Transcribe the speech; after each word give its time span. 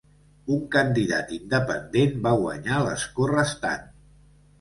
Un 0.53 0.61
candidat 0.75 1.33
independent 1.35 2.15
va 2.23 2.31
guanyar 2.39 2.79
l'escó 2.87 3.29
restant. 3.33 3.85